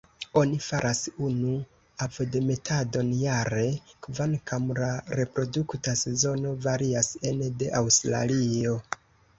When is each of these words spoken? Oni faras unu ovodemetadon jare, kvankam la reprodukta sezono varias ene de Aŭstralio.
Oni 0.39 0.55
faras 0.67 1.01
unu 1.25 1.51
ovodemetadon 2.05 3.11
jare, 3.19 3.67
kvankam 4.07 4.67
la 4.83 4.91
reprodukta 5.21 5.95
sezono 6.03 6.59
varias 6.69 7.13
ene 7.33 7.55
de 7.63 7.71
Aŭstralio. 7.85 8.77